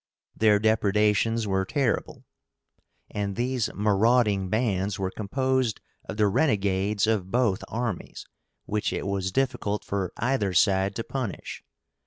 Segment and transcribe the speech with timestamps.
[0.35, 2.25] Their depredations were terrible,
[3.11, 8.25] and these marauding bands were composed of the renegades of both armies,
[8.65, 11.63] which it was difficult for either side to punish.